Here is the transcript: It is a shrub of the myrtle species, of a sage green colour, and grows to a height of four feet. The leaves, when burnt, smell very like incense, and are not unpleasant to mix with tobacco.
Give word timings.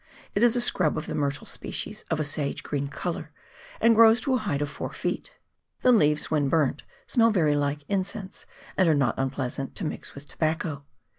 It 0.33 0.41
is 0.41 0.55
a 0.55 0.61
shrub 0.61 0.97
of 0.97 1.05
the 1.05 1.13
myrtle 1.13 1.45
species, 1.45 2.05
of 2.09 2.19
a 2.19 2.23
sage 2.23 2.63
green 2.63 2.87
colour, 2.87 3.31
and 3.79 3.93
grows 3.93 4.19
to 4.21 4.33
a 4.33 4.39
height 4.39 4.63
of 4.63 4.67
four 4.67 4.91
feet. 4.91 5.37
The 5.83 5.91
leaves, 5.91 6.31
when 6.31 6.49
burnt, 6.49 6.81
smell 7.05 7.29
very 7.29 7.55
like 7.55 7.83
incense, 7.87 8.47
and 8.75 8.89
are 8.89 8.95
not 8.95 9.13
unpleasant 9.19 9.75
to 9.75 9.85
mix 9.85 10.15
with 10.15 10.27
tobacco. 10.27 10.85